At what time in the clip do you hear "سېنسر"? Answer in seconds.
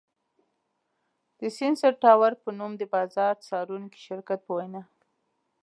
1.57-1.93